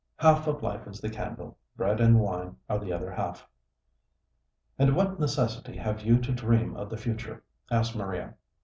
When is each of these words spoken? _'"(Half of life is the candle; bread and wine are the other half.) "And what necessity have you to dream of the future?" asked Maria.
_'"(Half 0.23 0.47
of 0.47 0.63
life 0.63 0.87
is 0.87 0.99
the 0.99 1.11
candle; 1.11 1.59
bread 1.77 2.01
and 2.01 2.19
wine 2.19 2.55
are 2.67 2.79
the 2.79 2.91
other 2.91 3.11
half.) 3.11 3.47
"And 4.79 4.95
what 4.95 5.19
necessity 5.19 5.77
have 5.77 6.01
you 6.01 6.17
to 6.21 6.31
dream 6.31 6.75
of 6.75 6.89
the 6.89 6.97
future?" 6.97 7.43
asked 7.69 7.95
Maria. 7.95 8.33